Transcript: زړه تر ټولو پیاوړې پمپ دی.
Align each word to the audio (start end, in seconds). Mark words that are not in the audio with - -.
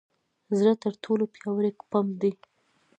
زړه 0.57 0.73
تر 0.83 0.93
ټولو 1.03 1.23
پیاوړې 1.33 1.71
پمپ 1.89 2.09
دی. 2.21 2.31